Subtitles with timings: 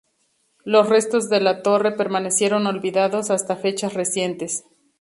[0.65, 4.65] Los restos de la torre permanecieron olvidados hasta fechas recientes.